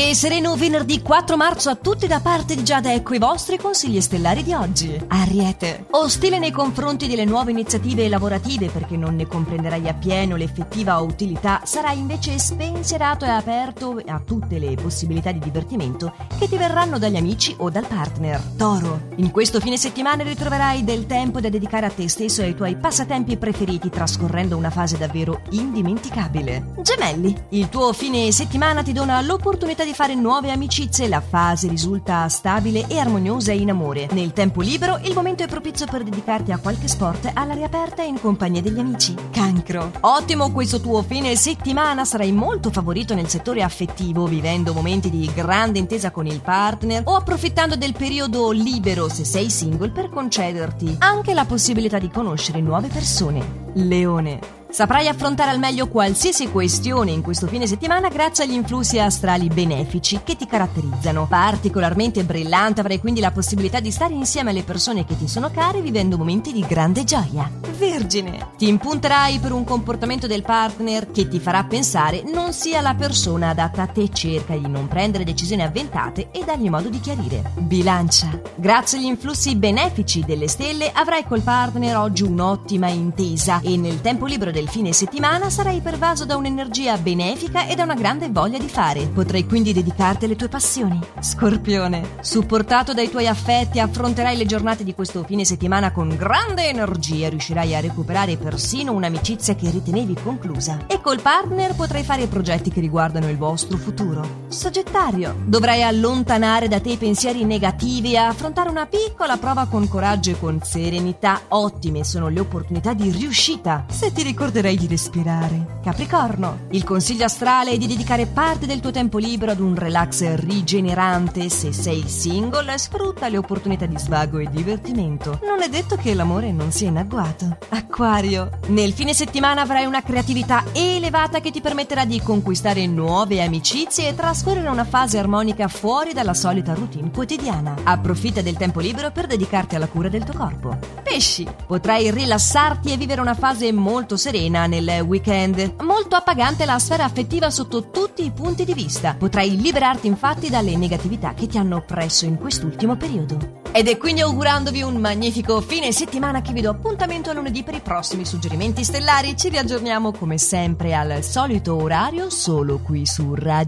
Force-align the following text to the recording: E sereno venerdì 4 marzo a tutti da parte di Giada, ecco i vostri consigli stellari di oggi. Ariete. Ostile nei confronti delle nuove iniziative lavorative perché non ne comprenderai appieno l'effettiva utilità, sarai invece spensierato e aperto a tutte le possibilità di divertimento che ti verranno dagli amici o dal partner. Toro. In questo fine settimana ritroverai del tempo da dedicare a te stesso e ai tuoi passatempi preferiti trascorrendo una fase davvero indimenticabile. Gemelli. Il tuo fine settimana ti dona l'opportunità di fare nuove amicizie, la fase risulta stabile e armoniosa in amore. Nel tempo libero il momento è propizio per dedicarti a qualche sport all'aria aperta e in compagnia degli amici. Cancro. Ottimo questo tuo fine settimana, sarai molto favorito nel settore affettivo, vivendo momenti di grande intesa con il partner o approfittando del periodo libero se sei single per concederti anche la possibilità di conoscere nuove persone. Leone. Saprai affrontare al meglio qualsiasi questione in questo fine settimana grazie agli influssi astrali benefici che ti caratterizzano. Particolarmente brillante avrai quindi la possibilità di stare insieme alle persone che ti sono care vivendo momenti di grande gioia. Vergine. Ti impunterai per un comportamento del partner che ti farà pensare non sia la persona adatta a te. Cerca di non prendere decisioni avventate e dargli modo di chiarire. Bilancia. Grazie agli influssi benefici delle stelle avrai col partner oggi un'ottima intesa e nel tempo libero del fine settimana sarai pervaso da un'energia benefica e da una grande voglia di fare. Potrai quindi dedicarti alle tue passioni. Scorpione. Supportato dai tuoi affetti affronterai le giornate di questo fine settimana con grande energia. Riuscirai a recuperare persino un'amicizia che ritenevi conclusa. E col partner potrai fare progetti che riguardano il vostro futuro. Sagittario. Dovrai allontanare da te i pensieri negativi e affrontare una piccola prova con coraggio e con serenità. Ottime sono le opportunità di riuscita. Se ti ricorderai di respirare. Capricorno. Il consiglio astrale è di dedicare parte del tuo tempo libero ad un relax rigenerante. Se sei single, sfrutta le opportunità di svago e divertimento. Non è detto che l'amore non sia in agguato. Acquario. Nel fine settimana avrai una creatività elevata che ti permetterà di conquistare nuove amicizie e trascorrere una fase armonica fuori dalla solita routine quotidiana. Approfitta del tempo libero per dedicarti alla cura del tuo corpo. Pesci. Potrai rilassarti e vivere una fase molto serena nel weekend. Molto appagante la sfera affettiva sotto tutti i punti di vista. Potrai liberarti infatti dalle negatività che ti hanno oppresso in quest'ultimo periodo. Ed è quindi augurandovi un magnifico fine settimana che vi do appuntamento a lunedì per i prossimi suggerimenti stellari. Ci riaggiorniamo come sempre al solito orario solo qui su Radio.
E 0.00 0.14
sereno 0.14 0.54
venerdì 0.54 1.02
4 1.02 1.36
marzo 1.36 1.70
a 1.70 1.74
tutti 1.74 2.06
da 2.06 2.20
parte 2.20 2.54
di 2.54 2.62
Giada, 2.62 2.92
ecco 2.92 3.14
i 3.14 3.18
vostri 3.18 3.58
consigli 3.58 4.00
stellari 4.00 4.44
di 4.44 4.52
oggi. 4.52 4.96
Ariete. 5.08 5.86
Ostile 5.90 6.38
nei 6.38 6.52
confronti 6.52 7.08
delle 7.08 7.24
nuove 7.24 7.50
iniziative 7.50 8.08
lavorative 8.08 8.68
perché 8.68 8.96
non 8.96 9.16
ne 9.16 9.26
comprenderai 9.26 9.88
appieno 9.88 10.36
l'effettiva 10.36 10.96
utilità, 10.98 11.62
sarai 11.64 11.98
invece 11.98 12.38
spensierato 12.38 13.24
e 13.24 13.28
aperto 13.28 14.00
a 14.06 14.22
tutte 14.24 14.60
le 14.60 14.76
possibilità 14.76 15.32
di 15.32 15.40
divertimento 15.40 16.14
che 16.38 16.48
ti 16.48 16.56
verranno 16.56 17.00
dagli 17.00 17.16
amici 17.16 17.56
o 17.58 17.68
dal 17.68 17.88
partner. 17.88 18.40
Toro. 18.56 19.00
In 19.16 19.32
questo 19.32 19.58
fine 19.58 19.76
settimana 19.76 20.22
ritroverai 20.22 20.84
del 20.84 21.06
tempo 21.06 21.40
da 21.40 21.48
dedicare 21.48 21.86
a 21.86 21.90
te 21.90 22.08
stesso 22.08 22.42
e 22.42 22.44
ai 22.44 22.54
tuoi 22.54 22.76
passatempi 22.76 23.36
preferiti 23.36 23.90
trascorrendo 23.90 24.56
una 24.56 24.70
fase 24.70 24.96
davvero 24.96 25.40
indimenticabile. 25.50 26.74
Gemelli. 26.82 27.36
Il 27.48 27.68
tuo 27.68 27.92
fine 27.92 28.30
settimana 28.30 28.84
ti 28.84 28.92
dona 28.92 29.20
l'opportunità 29.22 29.86
di 29.87 29.87
fare 29.94 30.14
nuove 30.14 30.50
amicizie, 30.50 31.08
la 31.08 31.20
fase 31.20 31.68
risulta 31.68 32.28
stabile 32.28 32.86
e 32.88 32.98
armoniosa 32.98 33.52
in 33.52 33.70
amore. 33.70 34.08
Nel 34.12 34.32
tempo 34.32 34.60
libero 34.60 34.98
il 35.02 35.14
momento 35.14 35.42
è 35.42 35.48
propizio 35.48 35.86
per 35.86 36.02
dedicarti 36.02 36.52
a 36.52 36.58
qualche 36.58 36.88
sport 36.88 37.30
all'aria 37.34 37.66
aperta 37.66 38.02
e 38.02 38.06
in 38.06 38.20
compagnia 38.20 38.62
degli 38.62 38.78
amici. 38.78 39.14
Cancro. 39.30 39.90
Ottimo 40.00 40.50
questo 40.52 40.80
tuo 40.80 41.02
fine 41.02 41.36
settimana, 41.36 42.04
sarai 42.04 42.32
molto 42.32 42.70
favorito 42.70 43.14
nel 43.14 43.28
settore 43.28 43.62
affettivo, 43.62 44.26
vivendo 44.26 44.72
momenti 44.72 45.10
di 45.10 45.30
grande 45.34 45.78
intesa 45.78 46.10
con 46.10 46.26
il 46.26 46.40
partner 46.40 47.02
o 47.04 47.14
approfittando 47.14 47.76
del 47.76 47.92
periodo 47.92 48.50
libero 48.50 49.08
se 49.08 49.24
sei 49.24 49.50
single 49.50 49.90
per 49.90 50.08
concederti 50.08 50.96
anche 50.98 51.34
la 51.34 51.44
possibilità 51.44 51.98
di 51.98 52.10
conoscere 52.10 52.60
nuove 52.60 52.88
persone. 52.88 53.66
Leone. 53.74 54.57
Saprai 54.70 55.08
affrontare 55.08 55.50
al 55.50 55.58
meglio 55.58 55.88
qualsiasi 55.88 56.50
questione 56.50 57.10
in 57.10 57.22
questo 57.22 57.46
fine 57.46 57.66
settimana 57.66 58.10
grazie 58.10 58.44
agli 58.44 58.52
influssi 58.52 59.00
astrali 59.00 59.48
benefici 59.48 60.20
che 60.22 60.36
ti 60.36 60.46
caratterizzano. 60.46 61.26
Particolarmente 61.26 62.22
brillante 62.22 62.80
avrai 62.80 63.00
quindi 63.00 63.20
la 63.20 63.30
possibilità 63.30 63.80
di 63.80 63.90
stare 63.90 64.12
insieme 64.12 64.50
alle 64.50 64.62
persone 64.62 65.06
che 65.06 65.16
ti 65.16 65.26
sono 65.26 65.50
care 65.50 65.80
vivendo 65.80 66.18
momenti 66.18 66.52
di 66.52 66.60
grande 66.60 67.04
gioia. 67.04 67.50
Vergine. 67.78 68.50
Ti 68.58 68.68
impunterai 68.68 69.38
per 69.38 69.52
un 69.52 69.64
comportamento 69.64 70.26
del 70.26 70.42
partner 70.42 71.10
che 71.10 71.28
ti 71.28 71.40
farà 71.40 71.64
pensare 71.64 72.22
non 72.26 72.52
sia 72.52 72.82
la 72.82 72.94
persona 72.94 73.50
adatta 73.50 73.82
a 73.82 73.86
te. 73.86 74.10
Cerca 74.10 74.54
di 74.54 74.68
non 74.68 74.86
prendere 74.86 75.24
decisioni 75.24 75.62
avventate 75.62 76.28
e 76.30 76.44
dargli 76.44 76.68
modo 76.68 76.90
di 76.90 77.00
chiarire. 77.00 77.52
Bilancia. 77.56 78.38
Grazie 78.54 78.98
agli 78.98 79.04
influssi 79.04 79.56
benefici 79.56 80.24
delle 80.24 80.48
stelle 80.48 80.90
avrai 80.92 81.24
col 81.24 81.40
partner 81.40 81.96
oggi 81.96 82.22
un'ottima 82.24 82.88
intesa 82.88 83.60
e 83.62 83.76
nel 83.78 84.02
tempo 84.02 84.26
libero 84.26 84.50
del 84.58 84.68
fine 84.68 84.92
settimana 84.92 85.50
sarai 85.50 85.80
pervaso 85.80 86.24
da 86.24 86.34
un'energia 86.34 86.98
benefica 86.98 87.68
e 87.68 87.76
da 87.76 87.84
una 87.84 87.94
grande 87.94 88.28
voglia 88.28 88.58
di 88.58 88.68
fare. 88.68 89.06
Potrai 89.06 89.46
quindi 89.46 89.72
dedicarti 89.72 90.24
alle 90.24 90.34
tue 90.34 90.48
passioni. 90.48 90.98
Scorpione. 91.20 92.16
Supportato 92.20 92.92
dai 92.92 93.08
tuoi 93.08 93.28
affetti 93.28 93.78
affronterai 93.78 94.36
le 94.36 94.46
giornate 94.46 94.82
di 94.82 94.94
questo 94.94 95.22
fine 95.22 95.44
settimana 95.44 95.92
con 95.92 96.08
grande 96.08 96.68
energia. 96.68 97.28
Riuscirai 97.28 97.76
a 97.76 97.80
recuperare 97.80 98.36
persino 98.36 98.92
un'amicizia 98.92 99.54
che 99.54 99.70
ritenevi 99.70 100.16
conclusa. 100.20 100.86
E 100.88 101.00
col 101.00 101.22
partner 101.22 101.76
potrai 101.76 102.02
fare 102.02 102.26
progetti 102.26 102.72
che 102.72 102.80
riguardano 102.80 103.28
il 103.28 103.36
vostro 103.36 103.76
futuro. 103.76 104.46
Sagittario. 104.48 105.36
Dovrai 105.44 105.84
allontanare 105.84 106.66
da 106.66 106.80
te 106.80 106.90
i 106.90 106.96
pensieri 106.96 107.44
negativi 107.44 108.14
e 108.14 108.16
affrontare 108.16 108.70
una 108.70 108.86
piccola 108.86 109.36
prova 109.36 109.66
con 109.66 109.86
coraggio 109.86 110.30
e 110.30 110.38
con 110.40 110.58
serenità. 110.64 111.42
Ottime 111.48 112.02
sono 112.02 112.26
le 112.26 112.40
opportunità 112.40 112.92
di 112.92 113.10
riuscita. 113.12 113.84
Se 113.88 114.12
ti 114.12 114.24
ricorderai 114.48 114.76
di 114.78 114.86
respirare. 114.86 115.78
Capricorno. 115.82 116.60
Il 116.70 116.82
consiglio 116.82 117.24
astrale 117.24 117.72
è 117.72 117.76
di 117.76 117.86
dedicare 117.86 118.26
parte 118.26 118.66
del 118.66 118.80
tuo 118.80 118.90
tempo 118.90 119.18
libero 119.18 119.52
ad 119.52 119.60
un 119.60 119.74
relax 119.74 120.36
rigenerante. 120.36 121.50
Se 121.50 121.72
sei 121.72 122.04
single, 122.06 122.78
sfrutta 122.78 123.28
le 123.28 123.36
opportunità 123.36 123.84
di 123.84 123.98
svago 123.98 124.38
e 124.38 124.48
divertimento. 124.50 125.38
Non 125.42 125.60
è 125.60 125.68
detto 125.68 125.96
che 125.96 126.14
l'amore 126.14 126.50
non 126.50 126.72
sia 126.72 126.88
in 126.88 126.96
agguato. 126.96 127.58
Acquario. 127.68 128.50
Nel 128.68 128.92
fine 128.92 129.12
settimana 129.12 129.60
avrai 129.60 129.84
una 129.84 130.02
creatività 130.02 130.64
elevata 130.72 131.40
che 131.40 131.50
ti 131.50 131.60
permetterà 131.60 132.06
di 132.06 132.20
conquistare 132.22 132.86
nuove 132.86 133.42
amicizie 133.42 134.08
e 134.08 134.14
trascorrere 134.14 134.68
una 134.68 134.84
fase 134.84 135.18
armonica 135.18 135.68
fuori 135.68 136.14
dalla 136.14 136.34
solita 136.34 136.72
routine 136.72 137.10
quotidiana. 137.10 137.76
Approfitta 137.82 138.40
del 138.40 138.56
tempo 138.56 138.80
libero 138.80 139.10
per 139.10 139.26
dedicarti 139.26 139.74
alla 139.74 139.88
cura 139.88 140.08
del 140.08 140.24
tuo 140.24 140.34
corpo. 140.34 140.78
Pesci. 141.02 141.46
Potrai 141.66 142.10
rilassarti 142.10 142.92
e 142.92 142.96
vivere 142.96 143.20
una 143.20 143.34
fase 143.34 143.70
molto 143.72 144.16
serena 144.38 144.66
nel 144.66 145.00
weekend. 145.00 145.74
Molto 145.82 146.14
appagante 146.14 146.64
la 146.64 146.78
sfera 146.78 147.04
affettiva 147.04 147.50
sotto 147.50 147.90
tutti 147.90 148.24
i 148.24 148.30
punti 148.30 148.64
di 148.64 148.72
vista. 148.72 149.14
Potrai 149.18 149.60
liberarti 149.60 150.06
infatti 150.06 150.48
dalle 150.48 150.76
negatività 150.76 151.34
che 151.34 151.48
ti 151.48 151.58
hanno 151.58 151.76
oppresso 151.76 152.24
in 152.24 152.36
quest'ultimo 152.36 152.96
periodo. 152.96 153.56
Ed 153.72 153.88
è 153.88 153.96
quindi 153.98 154.20
augurandovi 154.20 154.82
un 154.82 154.96
magnifico 154.96 155.60
fine 155.60 155.92
settimana 155.92 156.40
che 156.40 156.52
vi 156.52 156.60
do 156.60 156.70
appuntamento 156.70 157.30
a 157.30 157.34
lunedì 157.34 157.62
per 157.62 157.74
i 157.74 157.80
prossimi 157.80 158.24
suggerimenti 158.24 158.84
stellari. 158.84 159.36
Ci 159.36 159.48
riaggiorniamo 159.48 160.12
come 160.12 160.38
sempre 160.38 160.94
al 160.94 161.22
solito 161.22 161.74
orario 161.74 162.30
solo 162.30 162.78
qui 162.78 163.04
su 163.04 163.34
Radio. 163.34 163.66